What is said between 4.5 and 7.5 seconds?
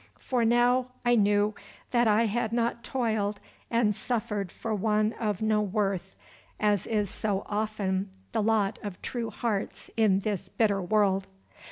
for one of no worth, as is so